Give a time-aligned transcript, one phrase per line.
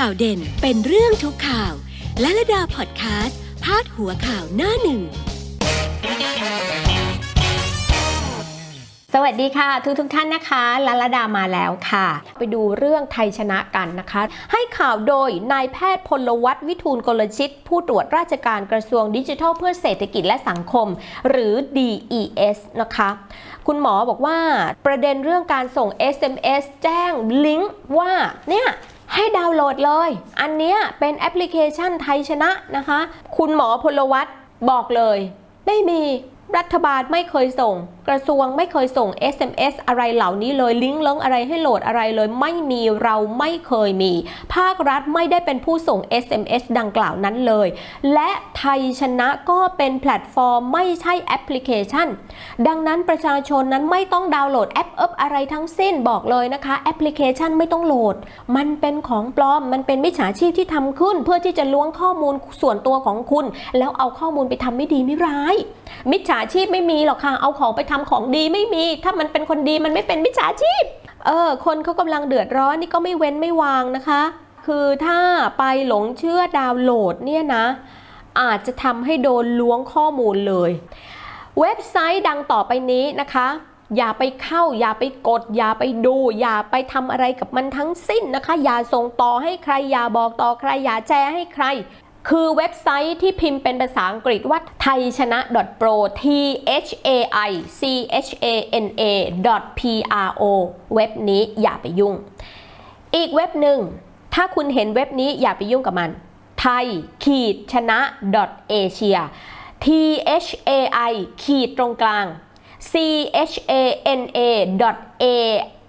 [0.00, 1.72] ข่าวเด่นเป็นเรื่องทุกข่าว
[2.20, 5.00] และระดาพอดแคสต์พาดหัวข่าวหน้าหนึ่ง
[9.14, 12.06] สวัสดีค่ะ ทุกทุกท่านนะคะลลดามาแล้วค่ะ
[12.38, 14.22] ไปดูเรื่องไทยชนะกันนะคะ
[14.52, 20.88] ให้ข่าวโดยนายแพทย์พลวัตวิทูลกลชิต ผู้ตรวจราชการกระทรวงดิจิทัลเพื่อเศรษฐกิจและสังคม
[21.28, 23.08] หรือ DES นะคะ
[23.66, 24.38] คุณหมอบอกว่า
[24.86, 27.12] ประเด็นเรื่องการส่ง SMS แจ้ง
[27.44, 28.12] ลิงก์ว่า
[28.50, 28.68] เนี่ย
[29.14, 30.10] ให้ดาวน์โหลดเลย
[30.40, 33.00] อันนี้เป็นแอปพลิเคชันไทยชนะนะคะ
[33.36, 34.26] คุณหมอพลวัต
[34.70, 35.18] บอกเลย
[35.66, 36.02] ไม่มี
[36.56, 37.74] รัฐบาลไม่เคยส่ง
[38.08, 44.12] กระทรวงไม่เคยส่ง SMS อะไรเหล่านี้เลยลิงก์เลิงอะไรให้โหลดอะไรเลยไม่มีเราไม่เคยมี
[44.54, 47.68] ภาครัฐไม่ได้เป็นผู้ส่ง SMS ดังกล่าวนั้นเลย
[48.14, 52.08] และไทยชนะก็เป็นแพลตฟอร์มไม่ใช่แอปพลิเคชัน
[52.66, 58.16] ดังนั้นประชาชนนั้นไม่ต้องดาวน์โหลดแอปเอิบอะไรทั้งสิ้นบอกเลยนะคะแอปพลิเคชันไม่ต้องโหลด
[58.56, 63.44] มันเป็นของปลอมมันเป็นมิจฉาชีพที่ทำขึ้น เพื่อที่จะล้วงข้อมูลส่วนตัวของคุณ
[63.78, 65.56] แล้วเอาข้อมูลไปทำไม่ดีไม่ร้าย
[66.10, 70.84] มิจฉาชีพไม่มีหรอกค่ะเอาของไปทำของดีไม่มี ถ้ามันเป็นคนดีมันไม่เป็นมิจฉาชีพ
[71.26, 74.22] เออ คนเขากำลังเดือดร้อนนี่ก็ไม่เว้นไม่วางนะคะ
[74.66, 75.20] คือถ้า
[75.58, 77.64] ไปหลงเชื่อดาวน์โหลดเนี่ยนะ
[78.40, 80.70] อาจจะทำให้โดนล้วงข้อมูลเลย
[81.60, 83.48] เว็บไซต์ดังต่อไปนี้นะคะ
[83.96, 91.64] อย่าไปเข้า อย่าไปกด อย่าไปดู อย่าไปทำอะไรกับมันทั้งสิ้นนะคะ อย่าส่งต่อให้ใคร อย่าบอกต่อใคร อย่าแชร์ให้ใคร
[92.28, 95.38] คือเว็บไซต์ที่พิมพ์เป็นภาษาอังกฤษว่าไทยชนะ
[95.80, 96.24] .pro t
[96.86, 97.08] h a
[97.48, 97.82] i c
[98.26, 98.46] h a
[98.84, 99.02] n a
[99.78, 99.80] p
[100.26, 100.42] r o
[100.94, 102.14] เว็บนี้อย่าไปยุ่ง
[103.14, 103.78] อีกเว็บหนึ่ง
[104.34, 106.10] ถ้าคุณเห็นเว็บนี้อย่าไปยุ่งกับมัน
[106.60, 106.86] ไทย
[107.24, 107.98] ขีดชนะ
[108.72, 109.20] .asia
[109.84, 109.86] t
[110.44, 110.70] h a
[111.10, 112.26] i ขีดตรงกลาง
[112.92, 112.94] c
[113.50, 113.72] h a
[114.20, 114.38] n a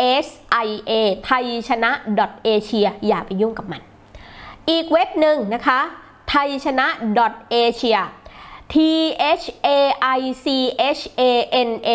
[0.00, 0.28] a s
[0.66, 0.92] i a
[1.24, 1.90] ไทยชนะ
[2.46, 3.82] .asia อย่าไปยุ่งกับมัน
[4.70, 5.80] อีกเว็บหนึ่งนะคะ
[6.30, 6.86] ไทยชนะ
[7.52, 8.02] .asia
[8.72, 8.74] t
[9.40, 9.68] h a
[10.18, 10.46] i c
[10.98, 11.22] h a
[11.68, 11.90] n a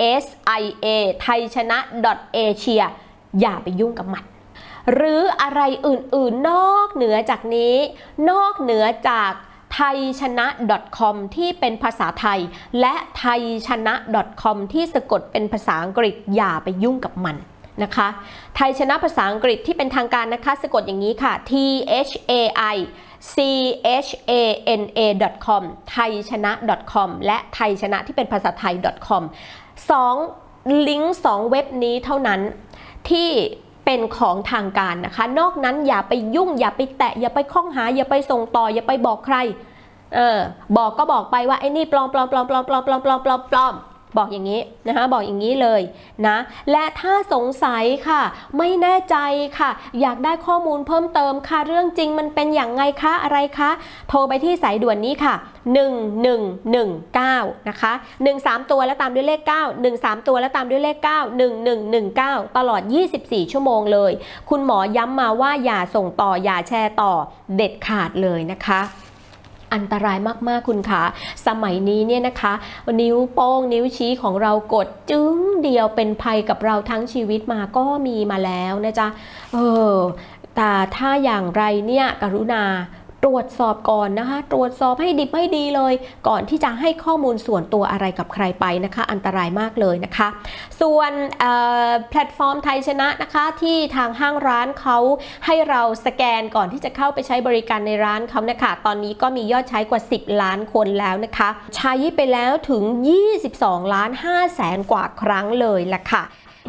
[0.00, 0.26] a s
[0.60, 0.86] i a
[1.22, 1.78] ไทยชนะ
[2.36, 2.86] .asia
[3.40, 4.24] อย่าไปยุ่งกับมัน
[4.92, 7.76] หรืออะไรอื่นๆนอกเหนือจากนี้
[8.30, 9.32] นอกเหนือจาก
[9.74, 10.46] ไทยชนะ
[10.98, 12.40] .com ที่เป็นภาษาไทย
[12.80, 13.94] และไทยชนะ
[14.42, 17.36] .com ที่สะกดเป็นภาษาอังกฤษอย่าไปยุ่งกับมัน
[17.82, 18.08] นะคะ
[18.56, 21.52] ไทยชนะภาษาอังกฤษที่เป็นทางการนะคะสะกดอย่างนี้ค่ะ t
[22.08, 22.32] h a
[22.74, 22.76] i
[23.34, 23.36] c
[24.06, 24.32] h a
[24.80, 25.00] n a
[25.46, 26.52] com ไทยชนะ
[26.92, 28.74] .com และไทยชนะที่เป็นภาษาไทย
[29.08, 29.22] .com
[29.90, 30.14] สอง
[30.88, 32.40] ลิงก์สองเว็บนี้เท่านั้น
[33.10, 33.30] ที่
[33.84, 39.36] เป็นของทางการนะคะ นอกนั้นอย่าไปยุ่ง อย่าไปแตะ อย่าไปข้องหา อย่าไปส่งต่อ อย่าไปบอกใคร
[40.14, 40.38] เออ
[40.76, 43.74] บอกก็บอกไปว่าไอ้นี่ปลอมปลอมปลอมปลอมปลอมปลอมปลอมปลอมปลอม
[44.16, 45.80] บอกอย่างนี้นะคะบอกอย่างนี้เลย
[46.26, 46.36] นะ
[46.70, 48.22] และถ้าสงสัยค่ะ
[48.58, 49.16] ไม่แน่ใจ
[49.58, 49.70] ค่ะ
[50.00, 53.70] อยากได้ข้อมูลเพิ่มเติมค่ะเรื่องจริงมันเป็นอย่างไงคะอะไรคะ
[54.08, 55.34] โทรไปที่สายด่วนนี้ค่ะ
[56.56, 57.92] 1119นะคะ
[58.32, 61.08] 13 ตัวแล้วตามด้วยเลข 9 13 ตัวแล้วตามด้วยเลข 9
[61.78, 62.82] 1119 ตลอด
[63.16, 64.12] 24 ชั่วโมงเลย
[64.50, 67.12] คุณหมอย้ำมาว่าอย่าส่งต่ออย่าแชร์ต่อ
[67.56, 68.80] เด็ดขาดเลยนะคะ
[69.74, 70.18] อันตราย
[70.48, 71.02] มากๆคุณคะ
[71.46, 72.52] สมัยนี้เนี่ยนะคะ
[73.00, 79.08] นิ้วโป้งนิ้วชี้ของเรากดจึ้งเดียวเป็นภัยกับเราทั้งชีวิตมาก็มีมาแล้วนะจ๊ะ
[79.52, 79.56] เอ
[79.94, 79.96] อ
[80.56, 82.64] แต่ถ้าอย่างไรเนี่ยกรุณา
[83.24, 85.94] ตรวจสอบก่อนนะคะ ตรวจสอบให้ดิบให้ดีเลย
[86.28, 90.28] ก่อนที่จะให้ข้อมูลส่วนตัวอะไรกับใครไปนะคะ อันตรายมากเลยนะคะ
[90.80, 91.12] ส่วน
[92.10, 94.98] แพลตฟอร์มไทยชนะนะคะ ที่ทางห้างร้านเขา
[95.46, 102.82] ให้เราสแกนก่อนที่จะเข้าไปใช้บริการในร้านเขานะคะ ตอนนี้ก็มียอดใช้กว่า 10 ล้านคนแล้วนะคะ ใช้ไปแล้วถึง
[103.38, 106.22] 22 ล้าน5แสนกว่าครั้งเลยละค่ะ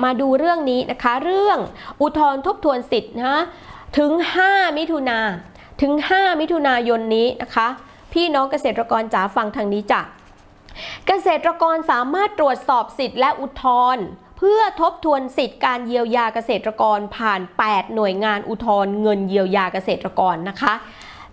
[0.03, 1.57] มาดูเรื่องนี้นะคะ เรื่อง
[2.01, 3.37] อุทธรณ์ทบทวนสิทธิ์นะ
[3.97, 4.11] ถึง
[4.45, 5.19] 5 มิถุนา
[5.81, 7.67] ถึง 5 มิถุนายนนี้นะคะ
[8.13, 10.01] พี่น้องเกษตรกรจ๋าฟังทางนี้จ้ะ
[11.07, 13.65] เกษตรกรสามารถตรวจสอบสิทธิ์และอุทธ
[13.95, 14.05] รณ์
[14.37, 20.73] เพื่อทบทวนสิทธิ์การเยียวยาเกษตรกรผ่าน 8 หน่วยงานอุทธรณ์เงินเยียวยาเกษตรกรนะคะ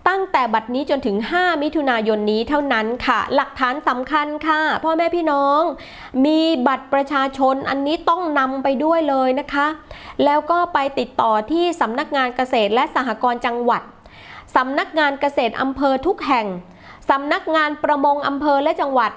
[0.09, 5.61] ตั้งแต่บัดนี้จนถึง 5 มิถุนายนนี้เท่านั้นค่ะ หลักฐานสำคัญค่ะ พ่อแม่พี่น้อง
[6.25, 9.67] มีบัตรประชาชนอันนี้ต้องนำไปด้วยเลยนะคะ
[10.25, 13.82] แล้วก็ไปติดต่อที่สำนักงานเกษตรและสหกรณ์จังหวัด
[14.55, 16.47] สำนักงานเกษตรอำเภอทุกแห่ง
[17.11, 19.13] สำนักงานประมงอำเภอและจังหวัด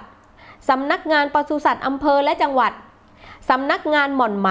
[0.70, 2.74] สำนักงานปศุสัตว์อำเภอและจังหวัด
[3.50, 4.50] สำนักงานหม่อนไหม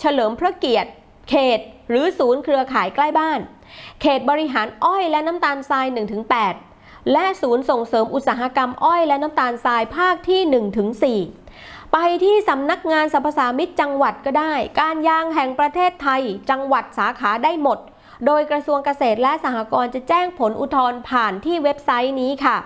[0.00, 0.90] เฉลิมพระเกียรติ
[1.28, 1.60] เขต
[1.90, 3.40] หรือศูนย์เครือข่ายใกล้บ้าน
[4.00, 5.86] เขตบริหารอ้อยและน้ำตาลทราย
[6.48, 17.78] 1-8 และศูนย์ส่งเสริมอุตสาหกรรมอ้อยและน้ำตาลทรายภาคที่ 1-4ไปที่สำนักงานสรรพสามิตจังหวัดก็ได้ การยางแห่งประเทศไทย จังหวัดสาขาได้หมด
[18.26, 22.56] โดยกระทรวงเกษตรและสหกรณ์จะแจ้งผลอุทธรณ์ผ่านที่เว็บไซต์นี้ค่ะ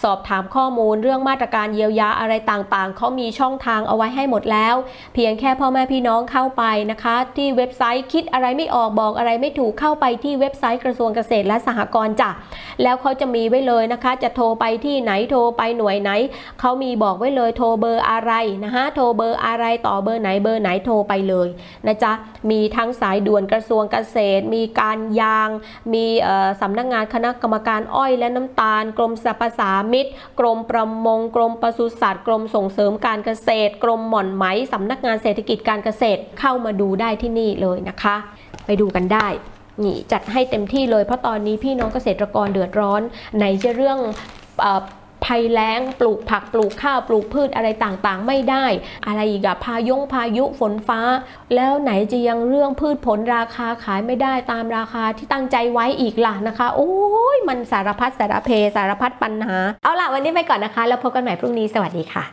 [0.02, 4.74] สอบถามข้อมูลเรื่องมาตรการเยียวยาอะไรต่างๆ เขามีช่องทางเอาไว้ให้หมดแล้ว
[5.14, 12.30] เพียงแค่พ่อแม่พี่น้องเข้าไปนะคะ ที่เว็บไซต์คิดอะไรไม่ออกบอกอะไรไม่ถูกเข้าไปที่เว็บไซต์กระทรวงเกษตรและสหกรณ์จ้ะ
[12.82, 16.10] แล้วเขาจะมีไว้เลยนะคะ จะโทรไปที่ไหนโทรไปหน่วยไหน
[16.60, 18.32] เขามีบอกไว้เลยโทรเบอร์อะไร
[18.64, 21.48] นะคะโทรเบอร์อะไรต่อเบอร์ไหนเบอร์ไหนโทรไปเลย
[21.86, 22.12] นะจ๊ะ
[22.50, 25.48] มีทั้งสายด่วนกระทรวงเกษตร มีการยาง
[25.94, 26.06] มี
[26.60, 30.06] สำนักงานคณะกรรมการอ้อยและน้ำตาลกรมสรรพสามิต
[30.40, 38.16] กรมประมง กรมปศุสัตว์ กรมส่งเสริมการเกษตร กรมหม่อนไหมสำนักงานเศรษฐกิจการเกษตรเข้ามาดูได้ที่นี่เลยนะคะ
[38.66, 39.28] ไปดูกันได้
[39.84, 43.02] นี่จัดให้เต็มที่เลยเพราะตอนนี้พี่น้องเกษตรกรเดือดร้อน
[43.40, 43.44] ใน
[43.76, 43.98] เรื่อง
[44.64, 44.66] อ
[45.26, 48.66] ภัยแล้ง ปลูกผักปลูกข้าวปลูกพืชอะไรต่างๆ ไม่ได้
[49.06, 51.00] อะไรอีกอะพายงพายุฝนฟ้า
[51.54, 56.92] แล้วไหนจะยังเรื่องพืชผลราคาขายไม่ได้ตามราคาที่ตั้งใจไว้อีกล่ะนะคะ โอ้
[57.36, 62.24] ยมันสารพัดสารเพสารพัดปัญหา เอาล่ะ วันนี้ไปก่อนนะคะ แล้วพบกันใหม่พรุ่งนี้สวัสดีค่ะ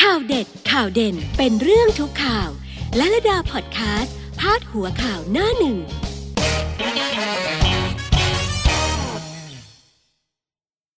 [0.00, 2.48] ข่าวเด็ดข่าวเด่นเป็นเรื่องทุกข่าว
[2.96, 5.76] และระดาพอดแคสต์ พาดหัวข่าวหน้าหนึ่ง